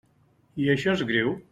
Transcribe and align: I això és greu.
I 0.63 0.71
això 0.75 0.97
és 0.99 1.07
greu. 1.13 1.33